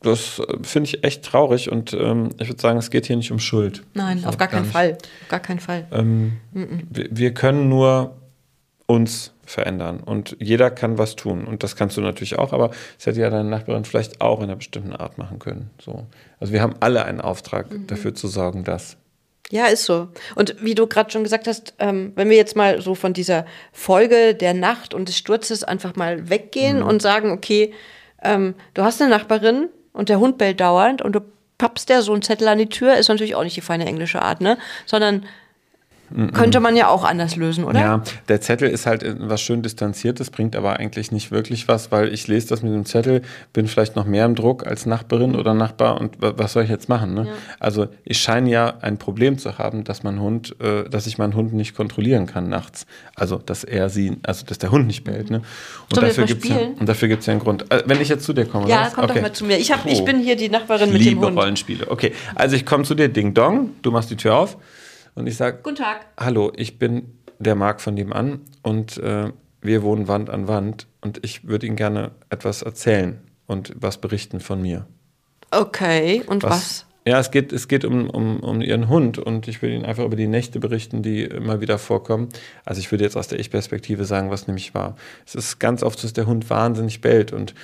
das 0.00 0.38
äh, 0.38 0.58
finde 0.62 0.88
ich 0.88 1.04
echt 1.04 1.24
traurig 1.24 1.70
und 1.70 1.92
ähm, 1.92 2.30
ich 2.38 2.48
würde 2.48 2.60
sagen, 2.60 2.78
es 2.78 2.90
geht 2.90 3.06
hier 3.06 3.16
nicht 3.16 3.32
um 3.32 3.38
Schuld. 3.38 3.82
Nein, 3.94 4.24
auf 4.24 4.38
gar, 4.38 4.48
gar 4.48 4.60
keinen 4.60 4.70
Fall. 4.70 4.92
Auf 5.22 5.28
gar 5.28 5.40
keinen 5.40 5.60
Fall. 5.60 5.86
Ähm, 5.92 6.32
mhm. 6.52 6.82
wir, 6.90 7.08
wir 7.10 7.34
können 7.34 7.68
nur 7.68 8.16
uns 8.86 9.32
verändern. 9.46 10.00
Und 10.04 10.36
jeder 10.40 10.70
kann 10.70 10.98
was 10.98 11.16
tun. 11.16 11.46
Und 11.46 11.62
das 11.62 11.76
kannst 11.76 11.96
du 11.96 12.00
natürlich 12.00 12.38
auch, 12.38 12.52
aber 12.52 12.70
das 12.96 13.06
hätte 13.06 13.20
ja 13.20 13.30
deine 13.30 13.48
Nachbarin 13.48 13.84
vielleicht 13.84 14.20
auch 14.20 14.38
in 14.38 14.44
einer 14.44 14.56
bestimmten 14.56 14.94
Art 14.94 15.18
machen 15.18 15.38
können. 15.38 15.70
So. 15.80 16.06
Also 16.40 16.52
wir 16.52 16.60
haben 16.60 16.74
alle 16.80 17.04
einen 17.04 17.20
Auftrag, 17.20 17.70
mhm. 17.70 17.86
dafür 17.86 18.14
zu 18.14 18.28
sorgen, 18.28 18.64
dass. 18.64 18.96
Ja, 19.50 19.66
ist 19.66 19.84
so. 19.84 20.08
Und 20.34 20.56
wie 20.60 20.74
du 20.74 20.86
gerade 20.86 21.10
schon 21.10 21.22
gesagt 21.22 21.46
hast, 21.46 21.74
ähm, 21.78 22.12
wenn 22.16 22.28
wir 22.28 22.36
jetzt 22.36 22.56
mal 22.56 22.80
so 22.82 22.94
von 22.94 23.12
dieser 23.12 23.46
Folge 23.72 24.34
der 24.34 24.54
Nacht 24.54 24.92
und 24.92 25.08
des 25.08 25.16
Sturzes 25.16 25.62
einfach 25.62 25.94
mal 25.94 26.28
weggehen 26.28 26.80
mhm. 26.80 26.86
und 26.86 27.00
sagen, 27.00 27.30
okay, 27.30 27.72
ähm, 28.22 28.54
du 28.74 28.82
hast 28.82 29.00
eine 29.00 29.10
Nachbarin 29.10 29.68
und 29.92 30.08
der 30.08 30.18
Hund 30.18 30.36
bellt 30.36 30.60
dauernd 30.60 31.00
und 31.00 31.12
du 31.12 31.20
pappst 31.58 31.88
der 31.88 32.02
so 32.02 32.12
einen 32.12 32.22
Zettel 32.22 32.48
an 32.48 32.58
die 32.58 32.68
Tür, 32.68 32.96
ist 32.96 33.08
natürlich 33.08 33.34
auch 33.34 33.44
nicht 33.44 33.56
die 33.56 33.62
feine 33.62 33.86
englische 33.86 34.20
Art, 34.20 34.40
ne? 34.40 34.58
Sondern 34.84 35.24
könnte 36.32 36.60
man 36.60 36.76
ja 36.76 36.88
auch 36.88 37.04
anders 37.04 37.36
lösen, 37.36 37.64
oder? 37.64 37.80
Ja, 37.80 38.02
der 38.28 38.40
Zettel 38.40 38.68
ist 38.68 38.86
halt 38.86 39.04
was 39.18 39.40
schön 39.40 39.62
distanziertes, 39.62 40.30
bringt 40.30 40.54
aber 40.54 40.78
eigentlich 40.78 41.10
nicht 41.10 41.30
wirklich 41.30 41.68
was, 41.68 41.90
weil 41.90 42.12
ich 42.12 42.28
lese 42.28 42.48
das 42.48 42.62
mit 42.62 42.72
dem 42.72 42.84
Zettel, 42.84 43.22
bin 43.52 43.66
vielleicht 43.66 43.96
noch 43.96 44.04
mehr 44.04 44.24
im 44.24 44.34
Druck 44.34 44.66
als 44.66 44.86
Nachbarin 44.86 45.34
oder 45.34 45.54
Nachbar 45.54 46.00
und 46.00 46.16
was 46.20 46.52
soll 46.52 46.64
ich 46.64 46.70
jetzt 46.70 46.88
machen? 46.88 47.14
Ne? 47.14 47.26
Ja. 47.26 47.32
Also 47.58 47.88
ich 48.04 48.18
scheine 48.18 48.50
ja 48.50 48.74
ein 48.80 48.98
Problem 48.98 49.38
zu 49.38 49.58
haben, 49.58 49.84
dass 49.84 50.02
mein 50.02 50.20
Hund, 50.20 50.54
äh, 50.60 50.88
dass 50.88 51.06
ich 51.06 51.18
meinen 51.18 51.34
Hund 51.34 51.52
nicht 51.52 51.74
kontrollieren 51.74 52.26
kann 52.26 52.48
nachts. 52.48 52.86
Also 53.14 53.36
dass 53.36 53.64
er 53.64 53.88
sie, 53.88 54.16
also 54.22 54.46
dass 54.46 54.58
der 54.58 54.70
Hund 54.70 54.86
nicht 54.86 55.04
bellt. 55.04 55.30
Ne? 55.30 55.42
Und, 55.90 56.02
dafür 56.02 56.24
gibt's 56.24 56.48
ja, 56.48 56.56
und 56.78 56.88
dafür 56.88 57.08
gibt 57.08 57.20
es 57.20 57.26
ja 57.26 57.32
einen 57.32 57.40
Grund. 57.40 57.70
Äh, 57.70 57.82
wenn 57.86 58.00
ich 58.00 58.08
jetzt 58.08 58.24
zu 58.24 58.32
dir 58.32 58.46
komme, 58.46 58.68
ja, 58.68 58.90
komm 58.94 59.04
okay. 59.04 59.14
doch 59.14 59.22
mal 59.22 59.32
zu 59.32 59.44
mir. 59.44 59.58
Ich, 59.58 59.72
hab, 59.72 59.84
ich 59.86 60.04
bin 60.04 60.20
hier 60.20 60.36
die 60.36 60.48
Nachbarin 60.48 60.92
mit 60.92 61.04
dem 61.04 61.18
Hund. 61.18 61.30
Liebe 61.30 61.40
Rollenspiele. 61.40 61.90
Okay, 61.90 62.12
also 62.34 62.56
ich 62.56 62.64
komme 62.64 62.84
zu 62.84 62.94
dir, 62.94 63.08
Ding 63.08 63.34
Dong, 63.34 63.70
du 63.82 63.90
machst 63.90 64.10
die 64.10 64.16
Tür 64.16 64.36
auf. 64.36 64.56
Und 65.16 65.26
ich 65.26 65.36
sage, 65.36 65.60
Guten 65.62 65.76
Tag. 65.76 66.06
Hallo, 66.18 66.52
ich 66.54 66.78
bin 66.78 67.18
der 67.38 67.54
Marc 67.54 67.80
von 67.80 67.94
nebenan 67.94 68.42
und 68.62 68.98
äh, 68.98 69.32
wir 69.62 69.82
wohnen 69.82 70.08
Wand 70.08 70.30
an 70.30 70.46
Wand 70.46 70.86
und 71.00 71.24
ich 71.24 71.48
würde 71.48 71.66
Ihnen 71.66 71.76
gerne 71.76 72.12
etwas 72.28 72.62
erzählen 72.62 73.18
und 73.46 73.72
was 73.76 73.98
berichten 73.98 74.40
von 74.40 74.60
mir. 74.60 74.86
Okay, 75.50 76.22
und 76.26 76.42
was? 76.42 76.50
was? 76.50 76.86
Ja, 77.06 77.18
es 77.18 77.30
geht, 77.30 77.52
es 77.52 77.66
geht 77.66 77.86
um, 77.86 78.10
um, 78.10 78.40
um 78.40 78.60
Ihren 78.60 78.90
Hund 78.90 79.16
und 79.18 79.48
ich 79.48 79.62
will 79.62 79.70
Ihnen 79.70 79.86
einfach 79.86 80.04
über 80.04 80.16
die 80.16 80.26
Nächte 80.26 80.60
berichten, 80.60 81.02
die 81.02 81.22
immer 81.22 81.62
wieder 81.62 81.78
vorkommen. 81.78 82.28
Also 82.66 82.80
ich 82.80 82.90
würde 82.90 83.04
jetzt 83.04 83.16
aus 83.16 83.28
der 83.28 83.38
Ich-Perspektive 83.38 84.04
sagen, 84.04 84.30
was 84.30 84.48
nämlich 84.48 84.74
war. 84.74 84.96
Es 85.24 85.34
ist 85.34 85.58
ganz 85.58 85.82
oft, 85.82 86.02
dass 86.04 86.12
der 86.12 86.26
Hund 86.26 86.50
wahnsinnig 86.50 87.00
bellt 87.00 87.32
und 87.32 87.54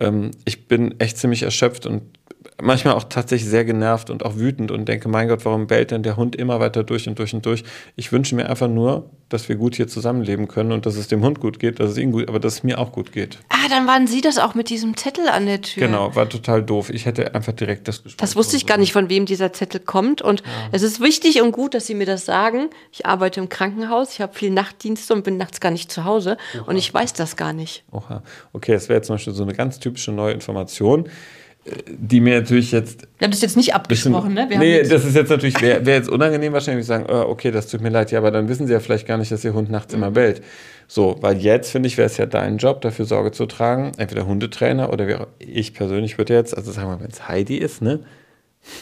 ähm, 0.00 0.32
ich 0.44 0.66
bin 0.66 0.98
echt 0.98 1.16
ziemlich 1.16 1.44
erschöpft 1.44 1.86
und 1.86 2.02
manchmal 2.60 2.94
auch 2.94 3.04
tatsächlich 3.04 3.48
sehr 3.48 3.64
genervt 3.64 4.10
und 4.10 4.24
auch 4.24 4.36
wütend 4.36 4.70
und 4.70 4.86
denke, 4.86 5.08
mein 5.08 5.28
Gott, 5.28 5.44
warum 5.44 5.66
bellt 5.66 5.90
denn 5.90 6.02
der 6.02 6.16
Hund 6.16 6.34
immer 6.34 6.60
weiter 6.60 6.82
durch 6.82 7.08
und 7.08 7.18
durch 7.18 7.32
und 7.34 7.46
durch? 7.46 7.62
Ich 7.96 8.10
wünsche 8.10 8.34
mir 8.34 8.48
einfach 8.50 8.68
nur, 8.68 9.10
dass 9.28 9.48
wir 9.48 9.56
gut 9.56 9.76
hier 9.76 9.86
zusammenleben 9.86 10.48
können 10.48 10.72
und 10.72 10.86
dass 10.86 10.96
es 10.96 11.06
dem 11.06 11.22
Hund 11.22 11.38
gut 11.38 11.58
geht, 11.60 11.78
dass 11.78 11.90
es 11.90 11.98
ihm 11.98 12.12
gut, 12.12 12.28
aber 12.28 12.40
dass 12.40 12.54
es 12.54 12.62
mir 12.64 12.78
auch 12.78 12.92
gut 12.92 13.12
geht. 13.12 13.38
Ah, 13.48 13.68
dann 13.68 13.86
waren 13.86 14.06
Sie 14.06 14.20
das 14.20 14.38
auch 14.38 14.54
mit 14.54 14.70
diesem 14.70 14.96
Zettel 14.96 15.28
an 15.28 15.46
der 15.46 15.60
Tür. 15.60 15.86
Genau, 15.86 16.14
war 16.16 16.28
total 16.28 16.62
doof. 16.62 16.90
Ich 16.90 17.06
hätte 17.06 17.34
einfach 17.34 17.52
direkt 17.52 17.86
das 17.86 18.02
Gespräch. 18.02 18.18
Das 18.18 18.36
wusste 18.36 18.56
ich 18.56 18.66
gar 18.66 18.78
nicht, 18.78 18.92
von 18.92 19.08
wem 19.08 19.26
dieser 19.26 19.52
Zettel 19.52 19.80
kommt 19.80 20.22
und 20.22 20.40
ja. 20.40 20.46
es 20.72 20.82
ist 20.82 21.00
wichtig 21.00 21.40
und 21.42 21.52
gut, 21.52 21.74
dass 21.74 21.86
Sie 21.86 21.94
mir 21.94 22.06
das 22.06 22.24
sagen. 22.24 22.70
Ich 22.90 23.06
arbeite 23.06 23.40
im 23.40 23.48
Krankenhaus, 23.48 24.14
ich 24.14 24.20
habe 24.20 24.34
viel 24.34 24.50
Nachtdienste 24.50 25.14
und 25.14 25.22
bin 25.22 25.36
nachts 25.36 25.60
gar 25.60 25.70
nicht 25.70 25.92
zu 25.92 26.04
Hause 26.04 26.38
Oha. 26.54 26.64
und 26.70 26.76
ich 26.76 26.92
weiß 26.92 27.12
das 27.12 27.36
gar 27.36 27.52
nicht. 27.52 27.84
Oha. 27.92 28.22
Okay, 28.52 28.72
das 28.72 28.88
wäre 28.88 28.98
jetzt 28.98 29.06
zum 29.06 29.14
Beispiel 29.14 29.34
so 29.34 29.42
eine 29.42 29.54
ganz 29.54 29.78
typische 29.78 30.10
neue 30.10 30.32
Information 30.32 31.08
die 31.88 32.20
mir 32.20 32.40
natürlich 32.40 32.72
jetzt. 32.72 33.02
Wir 33.18 33.26
haben 33.26 33.32
das 33.32 33.42
jetzt 33.42 33.56
nicht 33.56 33.74
abgesprochen, 33.74 34.34
bisschen, 34.34 34.48
ne? 34.48 34.50
Wir 34.50 34.58
nee, 34.58 34.82
das 34.82 35.04
ist 35.04 35.14
jetzt 35.14 35.30
natürlich, 35.30 35.60
wäre 35.60 35.84
wär 35.84 35.96
jetzt 35.96 36.08
unangenehm 36.08 36.52
wahrscheinlich, 36.52 36.86
sagen, 36.86 37.06
oh, 37.08 37.26
okay, 37.28 37.50
das 37.50 37.68
tut 37.68 37.80
mir 37.80 37.90
leid, 37.90 38.10
ja, 38.10 38.18
aber 38.18 38.30
dann 38.30 38.48
wissen 38.48 38.66
sie 38.66 38.72
ja 38.72 38.80
vielleicht 38.80 39.06
gar 39.06 39.18
nicht, 39.18 39.30
dass 39.32 39.44
ihr 39.44 39.54
Hund 39.54 39.70
nachts 39.70 39.92
mhm. 39.94 40.02
immer 40.02 40.10
bellt. 40.10 40.42
So, 40.86 41.16
weil 41.20 41.38
jetzt, 41.38 41.70
finde 41.70 41.86
ich, 41.86 41.98
wäre 41.98 42.06
es 42.06 42.16
ja 42.16 42.26
dein 42.26 42.58
Job, 42.58 42.80
dafür 42.80 43.04
Sorge 43.04 43.32
zu 43.32 43.46
tragen, 43.46 43.92
entweder 43.98 44.26
Hundetrainer 44.26 44.92
oder 44.92 45.28
ich 45.38 45.74
persönlich 45.74 46.18
würde 46.18 46.34
jetzt, 46.34 46.56
also 46.56 46.72
sagen 46.72 46.88
wir 46.88 46.96
mal, 46.96 47.02
wenn 47.02 47.10
es 47.10 47.28
Heidi 47.28 47.56
ist, 47.56 47.82
ne? 47.82 48.00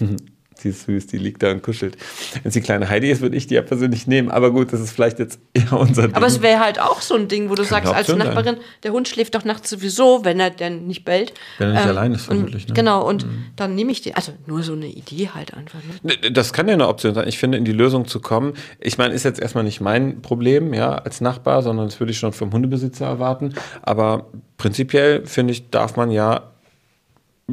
Sie 0.59 0.71
ist 0.71 0.87
süß, 0.87 1.07
die 1.07 1.19
liegt 1.19 1.43
da 1.43 1.51
und 1.51 1.63
kuschelt. 1.63 1.97
Wenn 2.33 2.43
es 2.45 2.55
die 2.55 2.63
kleine 2.63 2.89
Heidi 2.89 3.11
ist, 3.11 3.21
würde 3.21 3.37
ich 3.37 3.47
die 3.47 3.55
ja 3.55 3.63
persönlich 3.63 4.07
nehmen. 4.07 4.31
Aber 4.31 4.51
gut, 4.51 4.73
das 4.73 4.81
ist 4.81 4.93
vielleicht 4.93 5.19
jetzt 5.19 5.39
eher 5.55 5.73
unser 5.75 6.03
Ding. 6.03 6.15
Aber 6.15 6.27
es 6.27 6.41
wäre 6.41 6.61
halt 6.61 6.81
auch 6.81 7.03
so 7.03 7.15
ein 7.15 7.29
Ding, 7.29 7.51
wo 7.51 7.55
du 7.55 7.63
Kann 7.63 7.85
sagst, 7.85 7.93
als 7.93 8.09
Nachbarin, 8.09 8.57
sein. 8.57 8.65
der 8.83 8.93
Hund 8.93 9.07
schläft 9.07 9.35
doch 9.35 9.45
nachts 9.45 9.69
sowieso, 9.69 10.25
wenn 10.25 10.41
er 10.41 10.51
denn 10.51 10.87
nicht 10.87 11.05
bellt. 11.05 11.35
Wenn 11.59 11.69
er 11.69 11.75
nicht 11.75 11.83
ähm, 11.83 11.91
allein 11.91 12.13
ist, 12.15 12.25
vermutlich. 12.25 12.69
Ne? 12.69 12.75
Genau, 12.75 13.07
und 13.07 13.27
mhm. 13.27 13.47
dann 13.57 13.75
nehme 13.75 13.93
ich 13.93 14.01
die. 14.01 14.15
Also 14.15 14.33
nur 14.47 14.63
so 14.63 14.73
eine 14.73 14.87
Idee 14.87 15.31
halt 15.35 15.55
einfach. 15.55 15.79
Ne? 16.03 16.31
Das 16.33 16.53
kann 16.53 16.69
ja 16.69 16.75
eine 16.75 16.89
Option 16.89 17.15
sein. 17.15 17.29
Ich 17.29 17.39
finde, 17.39 17.59
in 17.59 17.65
die 17.65 17.73
Lösung 17.73 18.07
zu 18.07 18.21
kommen, 18.21 18.55
ich 18.81 18.97
meine, 18.99 19.15
ist 19.15 19.25
jetzt 19.25 19.41
erstmal 19.41 19.65
nicht 19.65 19.81
mein 19.81 20.23
Problem, 20.23 20.73
ja, 20.73 20.95
als 20.95 21.21
Nachbar, 21.21 21.63
sondern 21.63 21.87
das 21.87 22.01
würde 22.01 22.13
ich 22.13 22.19
schon 22.19 22.33
vom 22.33 22.53
Hundebesitzer 22.53 23.07
erwarten. 23.07 23.55
Aber 23.83 24.27
prinzipiell, 24.57 25.27
finde 25.27 25.53
ich, 25.53 25.71
darf 25.71 25.97
man 25.97 26.11
ja 26.11 26.53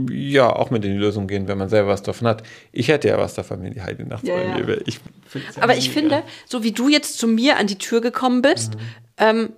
ja 0.09 0.49
auch 0.49 0.71
mit 0.71 0.83
in 0.85 0.93
die 0.93 0.97
Lösung 0.97 1.27
gehen, 1.27 1.47
wenn 1.47 1.57
man 1.57 1.69
selber 1.69 1.89
was 1.89 2.01
davon 2.01 2.27
hat. 2.27 2.43
Ich 2.71 2.87
hätte 2.87 3.09
ja 3.09 3.17
was 3.17 3.35
davon, 3.35 3.61
wenn 3.63 3.73
die 3.73 3.81
Heidi 3.81 4.03
nachts 4.03 4.27
ja, 4.27 4.35
bei 4.35 4.57
mir 4.57 4.67
wäre. 4.67 4.81
Ich 4.85 4.99
Aber 5.59 5.77
ich 5.77 5.91
finde, 5.91 6.23
so 6.47 6.63
wie 6.63 6.71
du 6.71 6.89
jetzt 6.89 7.17
zu 7.19 7.27
mir 7.27 7.57
an 7.57 7.67
die 7.67 7.77
Tür 7.77 8.01
gekommen 8.01 8.41
bist, 8.41 8.75
mhm. 8.75 8.79
ähm, 9.17 9.53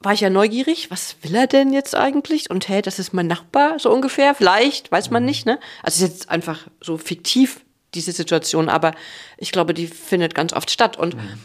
war 0.00 0.12
ich 0.12 0.20
ja 0.20 0.30
neugierig, 0.30 0.90
was 0.90 1.16
will 1.22 1.34
er 1.34 1.46
denn 1.46 1.72
jetzt 1.72 1.94
eigentlich? 1.94 2.50
Und 2.50 2.68
hey, 2.68 2.80
das 2.80 2.98
ist 2.98 3.12
mein 3.12 3.26
Nachbar, 3.26 3.78
so 3.78 3.90
ungefähr. 3.92 4.34
Vielleicht, 4.34 4.92
weiß 4.92 5.10
man 5.10 5.22
mhm. 5.22 5.26
nicht, 5.26 5.46
ne? 5.46 5.58
Also 5.82 6.04
ist 6.04 6.10
jetzt 6.10 6.30
einfach 6.30 6.66
so 6.80 6.96
fiktiv, 6.96 7.60
diese 7.94 8.12
Situation, 8.12 8.68
aber 8.68 8.92
ich 9.38 9.52
glaube, 9.52 9.74
die 9.74 9.86
findet 9.86 10.34
ganz 10.34 10.52
oft 10.52 10.70
statt. 10.70 10.98
Und 10.98 11.16
mhm. 11.16 11.38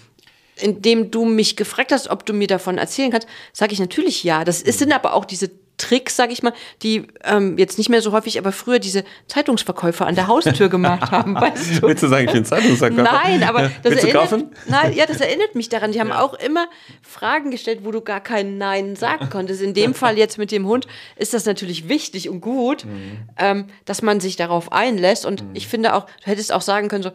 indem 0.55 1.11
du 1.11 1.25
mich 1.25 1.55
gefragt 1.55 1.91
hast, 1.91 2.09
ob 2.09 2.25
du 2.25 2.33
mir 2.33 2.47
davon 2.47 2.77
erzählen 2.77 3.11
kannst, 3.11 3.27
sage 3.51 3.73
ich 3.73 3.79
natürlich 3.79 4.23
ja. 4.23 4.43
Das 4.45 4.61
ist, 4.61 4.75
mhm. 4.75 4.79
sind 4.79 4.93
aber 4.93 5.13
auch 5.13 5.25
diese 5.25 5.50
Tricks, 5.81 6.15
sag 6.15 6.31
ich 6.31 6.43
mal, 6.43 6.53
die 6.83 7.07
ähm, 7.23 7.57
jetzt 7.57 7.79
nicht 7.79 7.89
mehr 7.89 8.01
so 8.01 8.11
häufig, 8.11 8.38
aber 8.38 8.51
früher 8.51 8.77
diese 8.77 9.03
Zeitungsverkäufer 9.27 10.05
an 10.05 10.13
der 10.13 10.27
Haustür 10.27 10.69
gemacht 10.69 11.11
haben. 11.11 11.33
Weißt 11.35 11.81
du? 11.81 11.88
Willst 11.88 12.03
du 12.03 12.07
sagen, 12.07 12.27
ich 12.27 12.33
bin 12.33 12.45
Zeitungsverkäufer? 12.45 13.03
Nein, 13.03 13.43
aber 13.43 13.71
das 13.81 13.95
erinnert, 13.95 14.31
nein, 14.67 14.93
ja, 14.93 15.05
das 15.07 15.19
erinnert 15.19 15.55
mich 15.55 15.69
daran. 15.69 15.91
Die 15.91 16.00
haben 16.00 16.09
ja. 16.09 16.21
auch 16.21 16.35
immer 16.35 16.67
Fragen 17.01 17.50
gestellt, 17.50 17.79
wo 17.83 17.91
du 17.91 18.01
gar 18.01 18.21
kein 18.21 18.59
Nein 18.59 18.95
sagen 18.95 19.29
konntest. 19.29 19.61
In 19.61 19.73
dem 19.73 19.95
Fall 19.95 20.17
jetzt 20.17 20.38
mit 20.38 20.51
dem 20.51 20.67
Hund 20.67 20.88
ist 21.15 21.33
das 21.33 21.45
natürlich 21.45 21.89
wichtig 21.89 22.29
und 22.29 22.41
gut, 22.41 22.85
mhm. 22.85 23.19
ähm, 23.38 23.67
dass 23.85 24.03
man 24.03 24.19
sich 24.19 24.35
darauf 24.35 24.71
einlässt. 24.71 25.25
Und 25.25 25.43
mhm. 25.43 25.50
ich 25.55 25.67
finde 25.67 25.95
auch, 25.95 26.05
du 26.05 26.27
hättest 26.27 26.53
auch 26.53 26.61
sagen 26.61 26.88
können 26.89 27.03
so, 27.03 27.11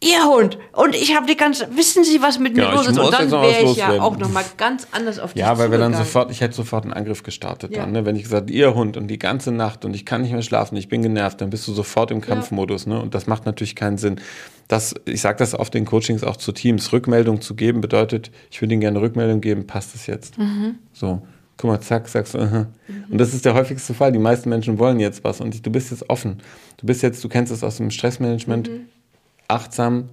Ihr 0.00 0.24
Hund. 0.24 0.58
Und 0.74 0.94
ich 0.94 1.16
habe 1.16 1.26
die 1.26 1.36
ganze. 1.36 1.76
Wissen 1.76 2.04
Sie, 2.04 2.22
was 2.22 2.38
mit 2.38 2.54
mir 2.54 2.70
los 2.70 2.86
ist? 2.86 2.98
Und 2.98 3.12
dann 3.12 3.30
wäre 3.32 3.64
ich 3.64 3.76
ja 3.76 4.00
auch 4.00 4.16
nochmal 4.16 4.44
ganz 4.56 4.86
anders 4.92 5.18
auf 5.18 5.32
die 5.32 5.40
Ja, 5.40 5.58
weil 5.58 5.72
wir 5.72 5.78
dann 5.78 5.92
sofort, 5.92 6.30
ich 6.30 6.40
hätte 6.40 6.54
sofort 6.54 6.84
einen 6.84 6.92
Angriff 6.92 7.24
gestartet 7.24 7.72
ja. 7.72 7.80
dann, 7.82 7.92
ne? 7.92 8.04
Wenn 8.04 8.14
ich 8.14 8.22
gesagt, 8.22 8.48
Ihr 8.48 8.74
Hund 8.74 8.96
und 8.96 9.08
die 9.08 9.18
ganze 9.18 9.50
Nacht 9.50 9.84
und 9.84 9.94
ich 9.94 10.06
kann 10.06 10.22
nicht 10.22 10.30
mehr 10.32 10.42
schlafen, 10.42 10.76
ich 10.76 10.88
bin 10.88 11.02
genervt, 11.02 11.40
dann 11.40 11.50
bist 11.50 11.66
du 11.66 11.72
sofort 11.72 12.12
im 12.12 12.20
Kampfmodus, 12.20 12.86
ne? 12.86 13.00
Und 13.02 13.14
das 13.14 13.26
macht 13.26 13.44
natürlich 13.44 13.74
keinen 13.74 13.98
Sinn. 13.98 14.20
Das, 14.68 14.94
ich 15.04 15.20
sage 15.20 15.38
das 15.38 15.58
oft 15.58 15.74
in 15.74 15.84
Coachings 15.84 16.22
auch 16.22 16.36
zu 16.36 16.52
Teams. 16.52 16.92
Rückmeldung 16.92 17.40
zu 17.40 17.56
geben 17.56 17.80
bedeutet, 17.80 18.30
ich 18.52 18.60
würde 18.60 18.74
Ihnen 18.74 18.82
gerne 18.82 19.00
Rückmeldung 19.00 19.40
geben, 19.40 19.66
passt 19.66 19.96
es 19.96 20.06
jetzt? 20.06 20.38
Mhm. 20.38 20.76
So. 20.92 21.22
guck 21.56 21.70
mal, 21.70 21.80
zack, 21.80 22.06
sagst 22.06 22.34
du, 22.34 22.38
uh 22.38 22.42
-huh. 22.42 22.66
mhm. 22.86 23.04
und 23.10 23.18
das 23.18 23.34
ist 23.34 23.44
der 23.44 23.54
häufigste 23.54 23.94
Fall. 23.94 24.12
Die 24.12 24.20
meisten 24.20 24.48
Menschen 24.48 24.78
wollen 24.78 25.00
jetzt 25.00 25.24
was 25.24 25.40
und 25.40 25.66
du 25.66 25.70
bist 25.72 25.90
jetzt 25.90 26.08
offen. 26.08 26.40
Du 26.76 26.86
bist 26.86 27.02
jetzt, 27.02 27.24
du 27.24 27.28
kennst 27.28 27.50
es 27.50 27.64
aus 27.64 27.78
dem 27.78 27.90
Stressmanagement, 27.90 28.70
mhm. 28.70 28.88
Achtsam 29.48 30.10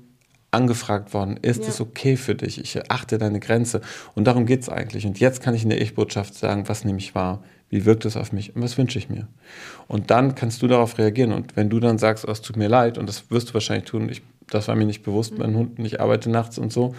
angefragt 0.56 1.13
worden, 1.13 1.38
ist 1.42 1.63
ja. 1.63 1.68
es 1.68 1.82
okay 1.82 2.15
für 2.15 2.34
dich? 2.34 2.60
Ich 2.60 2.89
achte 2.89 3.18
deine 3.18 3.39
Grenze. 3.39 3.82
Und 4.15 4.25
darum 4.25 4.46
geht 4.46 4.62
es 4.62 4.70
eigentlich. 4.70 5.06
Und 5.06 5.20
jetzt 5.20 5.42
kann 5.42 5.54
ich 5.54 5.63
in 5.63 5.70
der 5.70 5.82
Ich-Botschaft 5.82 6.34
sagen, 6.34 6.68
was 6.68 6.86
nehme 6.86 6.98
ich 6.98 7.13
wahr? 7.13 7.44
Wie 7.70 7.86
wirkt 7.86 8.06
es 8.06 8.15
auf 8.15 8.32
mich? 8.32 8.56
Und 8.56 8.62
was 8.62 8.77
wünsche 8.77 8.98
ich 8.98 9.10
mir? 9.10 9.27
Und 9.88 10.12
dann 10.12 10.34
kannst 10.34 10.62
du 10.62 10.68
darauf 10.68 10.98
reagieren. 10.98 11.34
Und 11.34 11.58
wenn 11.58 11.70
du 11.70 11.80
dann 11.80 11.98
sagst, 11.98 12.25
oh, 12.27 12.32
es 12.32 12.42
tut 12.42 12.56
mir 12.56 12.70
leid, 12.70 12.98
und 12.98 13.10
das 13.10 13.30
wirst 13.30 13.50
du 13.50 13.54
wahrscheinlich 13.54 13.89
tun, 13.89 14.08
ich, 14.10 14.22
das 14.48 14.68
war 14.68 14.75
mir 14.75 14.86
nicht 14.86 15.04
bewusst, 15.04 15.34
mhm. 15.34 15.39
mein 15.39 15.56
Hund, 15.56 15.80
ich 15.80 16.00
arbeite 16.00 16.30
nachts 16.30 16.58
und 16.58 16.72
so, 16.72 16.96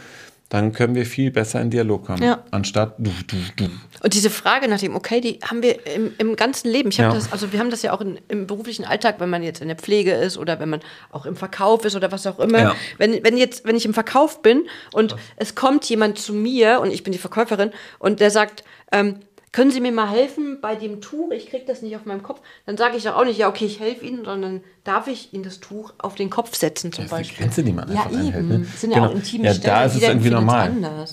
dann 0.48 0.72
können 0.72 0.94
wir 0.94 1.06
viel 1.06 1.32
besser 1.32 1.60
in 1.60 1.70
Dialog 1.70 2.06
kommen, 2.06 2.22
ja. 2.22 2.44
anstatt 2.52 2.94
du, 2.98 3.10
du, 3.26 3.36
du. 3.56 3.64
Und 4.02 4.14
diese 4.14 4.30
Frage 4.30 4.68
nach 4.68 4.78
dem 4.78 4.94
Okay, 4.94 5.20
die 5.20 5.40
haben 5.42 5.60
wir 5.60 5.84
im, 5.86 6.12
im 6.18 6.36
ganzen 6.36 6.70
Leben. 6.70 6.90
Ich 6.90 6.98
ja. 6.98 7.12
das, 7.12 7.32
also 7.32 7.52
wir 7.52 7.58
haben 7.58 7.70
das 7.70 7.82
ja 7.82 7.92
auch 7.92 8.00
in, 8.00 8.20
im 8.28 8.46
beruflichen 8.46 8.84
Alltag, 8.84 9.16
wenn 9.18 9.28
man 9.28 9.42
jetzt 9.42 9.60
in 9.60 9.66
der 9.66 9.76
Pflege 9.76 10.12
ist 10.12 10.38
oder 10.38 10.60
wenn 10.60 10.68
man 10.68 10.80
auch 11.10 11.26
im 11.26 11.34
Verkauf 11.34 11.84
ist 11.84 11.96
oder 11.96 12.12
was 12.12 12.26
auch 12.28 12.38
immer. 12.38 12.60
Ja. 12.60 12.76
Wenn, 12.98 13.24
wenn 13.24 13.36
jetzt, 13.36 13.64
wenn 13.64 13.74
ich 13.74 13.86
im 13.86 13.94
Verkauf 13.94 14.42
bin 14.42 14.68
und 14.92 15.12
was? 15.12 15.20
es 15.36 15.54
kommt 15.56 15.84
jemand 15.86 16.18
zu 16.18 16.32
mir 16.32 16.80
und 16.80 16.92
ich 16.92 17.02
bin 17.02 17.12
die 17.12 17.18
Verkäuferin 17.18 17.72
und 17.98 18.20
der 18.20 18.30
sagt, 18.30 18.62
ähm, 18.92 19.16
können 19.56 19.70
Sie 19.70 19.80
mir 19.80 19.90
mal 19.90 20.10
helfen 20.10 20.58
bei 20.60 20.74
dem 20.74 21.00
Tuch? 21.00 21.30
Ich 21.30 21.48
kriege 21.48 21.64
das 21.66 21.80
nicht 21.80 21.96
auf 21.96 22.04
meinem 22.04 22.22
Kopf. 22.22 22.42
Dann 22.66 22.76
sage 22.76 22.98
ich 22.98 23.04
doch 23.04 23.16
auch 23.16 23.24
nicht, 23.24 23.38
ja, 23.38 23.48
okay, 23.48 23.64
ich 23.64 23.80
helfe 23.80 24.04
Ihnen, 24.04 24.22
sondern 24.22 24.60
darf 24.84 25.06
ich 25.06 25.32
Ihnen 25.32 25.44
das 25.44 25.60
Tuch 25.60 25.94
auf 25.96 26.14
den 26.14 26.28
Kopf 26.28 26.54
setzen 26.54 26.92
zum 26.92 27.04
das 27.04 27.10
Beispiel. 27.10 27.38
Grenze, 27.38 27.64
die 27.64 27.72
man 27.72 27.90
ja, 27.90 28.04
eben. 28.04 28.18
Einhält, 28.18 28.48
ne? 28.48 28.66
Das 28.70 28.82
sind 28.82 28.90
ja 28.90 28.98
genau. 28.98 29.08
auch 29.08 29.14
intime 29.14 29.44
ja, 29.44 29.54
Stellen. 29.54 29.74
Da 29.74 29.84
ist 29.84 29.94
es 29.94 30.02
irgendwie 30.02 30.28
normal. 30.28 30.72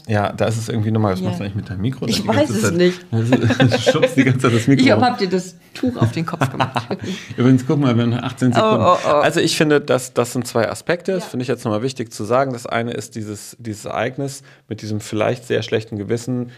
Ja, 0.09 0.33
da 0.33 0.45
ist 0.47 0.57
es 0.57 0.67
irgendwie 0.67 0.91
normal. 0.91 1.13
Was 1.13 1.21
ja. 1.21 1.27
machst 1.27 1.39
du 1.39 1.43
eigentlich 1.45 1.55
mit 1.55 1.69
deinem 1.69 1.81
Mikro? 1.83 2.05
Ich 2.05 2.27
weiß 2.27 2.49
es 2.49 2.61
Zeit, 2.63 2.73
nicht. 2.73 3.05
Du 3.11 3.79
schubst 3.79 4.17
die 4.17 4.25
ganze 4.25 4.39
Zeit 4.41 4.53
das 4.55 4.67
Mikro. 4.67 4.83
Ich 4.83 4.91
habe 4.91 5.17
dir 5.17 5.29
das 5.29 5.55
Tuch 5.73 5.95
auf 5.95 6.11
den 6.11 6.25
Kopf 6.25 6.51
gemacht. 6.51 6.97
Übrigens, 7.37 7.65
guck 7.65 7.79
mal, 7.79 7.95
wir 7.95 8.03
haben 8.03 8.09
noch 8.09 8.23
18 8.23 8.51
Sekunden. 8.51 8.83
Oh, 8.83 8.97
oh, 8.97 8.97
oh. 9.05 9.09
Also 9.21 9.39
ich 9.39 9.55
finde, 9.55 9.79
dass, 9.79 10.13
das 10.13 10.33
sind 10.33 10.45
zwei 10.45 10.69
Aspekte. 10.69 11.13
Das 11.13 11.27
finde 11.27 11.43
ich 11.43 11.47
jetzt 11.47 11.63
nochmal 11.63 11.81
wichtig 11.81 12.11
zu 12.11 12.25
sagen. 12.25 12.51
Das 12.51 12.65
eine 12.65 12.91
ist 12.91 13.15
dieses, 13.15 13.55
dieses 13.57 13.85
Ereignis 13.85 14.43
mit 14.67 14.81
diesem 14.81 14.99
vielleicht 14.99 15.45
sehr 15.45 15.63
schlechten 15.63 15.95
Gewissen 15.95 16.51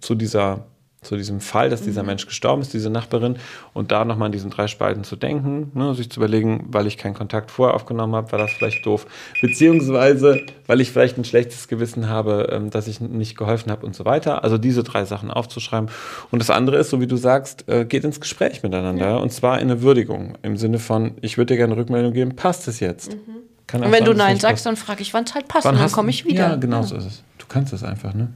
zu 0.00 0.16
dieser 0.16 0.66
zu 1.08 1.16
diesem 1.16 1.40
Fall, 1.40 1.70
dass 1.70 1.82
dieser 1.82 2.02
mhm. 2.02 2.08
Mensch 2.08 2.26
gestorben 2.26 2.60
ist, 2.60 2.74
diese 2.74 2.90
Nachbarin, 2.90 3.36
und 3.72 3.90
da 3.90 4.04
nochmal 4.04 4.26
in 4.26 4.32
diesen 4.32 4.50
drei 4.50 4.68
Spalten 4.68 5.04
zu 5.04 5.16
denken, 5.16 5.72
ne, 5.74 5.94
sich 5.94 6.10
zu 6.10 6.20
überlegen, 6.20 6.66
weil 6.68 6.86
ich 6.86 6.98
keinen 6.98 7.14
Kontakt 7.14 7.50
vorher 7.50 7.74
aufgenommen 7.74 8.14
habe, 8.14 8.30
war 8.30 8.38
das 8.38 8.50
vielleicht 8.52 8.84
doof, 8.84 9.06
beziehungsweise 9.40 10.42
weil 10.66 10.82
ich 10.82 10.90
vielleicht 10.90 11.16
ein 11.16 11.24
schlechtes 11.24 11.66
Gewissen 11.66 12.08
habe, 12.10 12.50
ähm, 12.52 12.68
dass 12.68 12.86
ich 12.88 13.00
nicht 13.00 13.38
geholfen 13.38 13.72
habe 13.72 13.86
und 13.86 13.96
so 13.96 14.04
weiter. 14.04 14.44
Also 14.44 14.58
diese 14.58 14.84
drei 14.84 15.06
Sachen 15.06 15.30
aufzuschreiben. 15.30 15.88
Und 16.30 16.40
das 16.40 16.50
andere 16.50 16.76
ist, 16.76 16.90
so 16.90 17.00
wie 17.00 17.06
du 17.06 17.16
sagst, 17.16 17.66
äh, 17.68 17.86
geht 17.86 18.04
ins 18.04 18.20
Gespräch 18.20 18.62
miteinander 18.62 19.08
ja. 19.08 19.16
und 19.16 19.32
zwar 19.32 19.60
in 19.60 19.70
eine 19.70 19.80
Würdigung, 19.80 20.36
im 20.42 20.58
Sinne 20.58 20.78
von, 20.78 21.14
ich 21.22 21.38
würde 21.38 21.54
dir 21.54 21.56
gerne 21.56 21.76
Rückmeldung 21.76 22.12
geben, 22.12 22.36
passt 22.36 22.68
es 22.68 22.80
jetzt? 22.80 23.12
Mhm. 23.12 23.80
und 23.80 23.82
wenn 23.82 23.92
sein, 23.92 24.04
du 24.04 24.12
Nein 24.12 24.38
sagst, 24.38 24.66
dann 24.66 24.76
frage 24.76 25.00
ich, 25.00 25.14
wann 25.14 25.24
es 25.24 25.34
halt 25.34 25.48
passt, 25.48 25.64
wann 25.64 25.76
und 25.76 25.80
dann 25.80 25.90
komme 25.90 26.10
ich 26.10 26.26
wieder. 26.26 26.50
Ja, 26.50 26.56
genau 26.56 26.80
ja. 26.80 26.82
so 26.82 26.96
ist 26.96 27.06
es. 27.06 27.22
Du 27.38 27.46
kannst 27.48 27.72
es 27.72 27.82
einfach, 27.82 28.12
ne? 28.12 28.28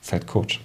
Ist 0.00 0.12
halt 0.12 0.28
Coach 0.28 0.60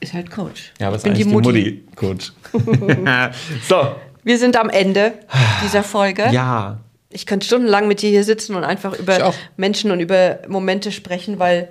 ist 0.00 0.12
halt 0.12 0.30
Coach. 0.30 0.72
Ja, 0.78 0.88
aber 0.88 0.96
es 0.96 1.02
ist 1.02 1.08
eigentlich 1.08 1.26
die 1.26 1.32
Mutti, 1.32 1.48
Mutti 1.48 1.84
Coach. 1.94 2.32
so. 3.68 3.96
Wir 4.24 4.38
sind 4.38 4.56
am 4.56 4.70
Ende 4.70 5.14
dieser 5.62 5.82
Folge. 5.82 6.28
Ja. 6.32 6.78
Ich 7.10 7.26
könnte 7.26 7.46
stundenlang 7.46 7.86
mit 7.88 8.02
dir 8.02 8.10
hier 8.10 8.24
sitzen 8.24 8.56
und 8.56 8.64
einfach 8.64 8.98
über 8.98 9.32
Menschen 9.56 9.90
und 9.90 10.00
über 10.00 10.40
Momente 10.48 10.90
sprechen, 10.90 11.38
weil 11.38 11.70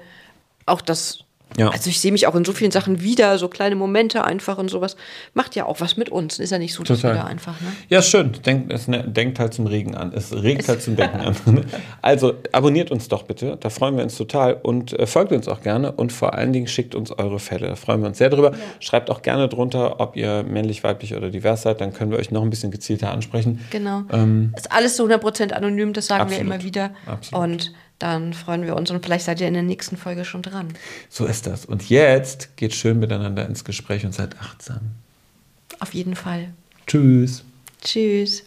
auch 0.66 0.82
das 0.82 1.25
ja. 1.58 1.70
Also 1.70 1.90
ich 1.90 2.00
sehe 2.00 2.12
mich 2.12 2.28
auch 2.28 2.36
in 2.36 2.44
so 2.44 2.52
vielen 2.52 2.72
Sachen 2.72 3.02
wieder, 3.02 3.38
so 3.38 3.48
kleine 3.48 3.76
Momente 3.76 4.26
einfach 4.26 4.58
und 4.58 4.70
sowas. 4.70 4.98
Macht 5.34 5.56
ja 5.56 5.66
auch 5.66 5.80
was 5.80 5.96
mit 5.96 6.10
uns. 6.10 6.40
Ist 6.40 6.52
ja 6.52 6.60
nicht 6.60 6.74
so, 6.74 6.84
dass 6.84 7.00
Total. 7.00 7.16
wir 7.16 7.22
da 7.22 7.28
einfach. 7.28 7.60
Ne? 7.62 7.68
Ja, 7.90 8.02
schön. 8.02 8.34
Denkt, 8.46 8.74
es 8.74 8.88
ne, 8.88 9.04
denkt 9.08 9.40
halt 9.40 9.54
zum 9.54 9.68
Regen 9.68 9.96
an. 9.96 10.12
Es 10.14 10.34
regt 10.34 10.68
halt 10.68 10.82
zum 10.82 10.96
Denken 10.96 11.20
an. 11.20 11.36
Also 12.02 12.34
abonniert 12.52 12.92
uns 12.92 13.08
doch 13.08 13.24
bitte. 13.24 13.58
Da 13.60 13.70
freuen 13.70 13.96
wir 13.96 14.04
uns 14.04 14.16
total. 14.18 14.60
Und 14.62 14.94
äh, 14.94 15.08
folgt 15.08 15.32
uns 15.32 15.48
auch 15.48 15.62
gerne. 15.62 15.92
Und 15.92 16.12
vor 16.12 16.34
allen 16.34 16.54
Dingen 16.54 16.68
schickt 16.68 16.94
uns 16.94 17.12
eure 17.12 17.40
Fälle. 17.40 17.68
Da 17.68 17.76
freuen 17.76 18.02
wir 18.02 18.08
uns 18.08 18.18
sehr 18.18 18.30
drüber. 18.30 18.52
Ja. 18.52 18.58
Schreibt 18.80 19.10
auch 19.10 19.22
gerne 19.22 19.48
drunter, 19.48 20.00
ob 20.00 20.16
ihr 20.16 20.44
männlich, 20.44 20.84
weiblich 20.84 21.16
oder 21.16 21.30
divers 21.30 21.64
seid. 21.64 21.82
Dann 21.82 21.94
können 21.94 22.12
wir 22.12 22.20
euch 22.20 22.32
noch 22.32 22.42
ein 22.42 22.50
bisschen 22.50 22.72
gezielter 22.72 23.12
ansprechen. 23.12 23.62
Genau. 23.72 24.04
Ähm, 24.12 24.54
ist 24.56 24.72
alles 24.72 24.98
so 24.98 25.06
100% 25.06 25.52
anonym. 25.52 25.94
Das 25.94 26.08
sagen 26.08 26.24
absolut. 26.24 26.48
wir 26.48 26.56
immer 26.56 26.64
wieder. 26.64 26.92
Absolut. 27.06 27.44
Und 27.44 27.74
dann 28.00 28.34
freuen 28.34 28.64
wir 28.64 28.76
uns 28.76 28.92
und 28.92 29.04
vielleicht 29.04 29.26
seid 29.26 29.40
ihr 29.42 29.48
in 29.48 29.54
der 29.54 29.64
nächsten 29.64 29.98
Folge 29.98 30.26
schon 30.26 30.42
dran. 30.42 30.74
So 31.10 31.26
ist 31.26 31.48
das. 31.48 31.66
Und 31.66 31.90
jetzt 31.90 32.58
geht 32.58 32.76
schön 32.76 33.00
miteinander 33.00 33.46
ins 33.46 33.64
Gespräch 33.64 34.06
und 34.06 34.14
seid 34.14 34.40
achtsam. 34.40 34.82
Auf 35.80 35.94
jeden 35.94 36.16
Fall. 36.16 36.54
Tschüss. 36.88 37.44
Tschüss. 37.82 38.44